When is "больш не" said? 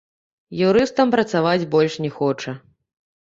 1.75-2.11